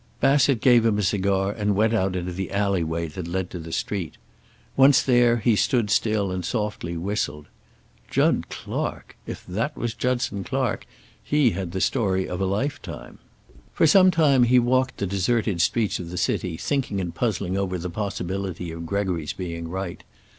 Bassett 0.19 0.61
gave 0.61 0.83
him 0.83 0.97
a 0.97 1.03
cigar 1.03 1.51
and 1.51 1.75
went 1.75 1.93
out 1.93 2.15
into 2.15 2.31
the 2.31 2.49
alley 2.51 2.83
way 2.83 3.05
that 3.05 3.27
led 3.27 3.51
to 3.51 3.59
the 3.59 3.71
street. 3.71 4.17
Once 4.75 5.03
there, 5.03 5.37
he 5.37 5.55
stood 5.55 5.91
still 5.91 6.31
and 6.31 6.43
softly 6.43 6.97
whistled. 6.97 7.45
Jud 8.09 8.49
Clark! 8.49 9.15
If 9.27 9.45
that 9.45 9.77
was 9.77 9.93
Judson 9.93 10.43
Clark, 10.43 10.87
he 11.23 11.51
had 11.51 11.71
the 11.71 11.79
story 11.81 12.27
of 12.27 12.41
a 12.41 12.45
lifetime. 12.47 13.19
For 13.73 13.85
some 13.85 14.09
time 14.09 14.41
he 14.41 14.57
walked 14.57 14.97
the 14.97 15.05
deserted 15.05 15.61
streets 15.61 15.99
of 15.99 16.09
the 16.09 16.17
city, 16.17 16.57
thinking 16.57 16.99
and 16.99 17.13
puzzling 17.13 17.55
over 17.55 17.77
the 17.77 17.91
possibility 17.91 18.71
of 18.71 18.87
Gregory's 18.87 19.33
being 19.33 19.67
right. 19.67 20.03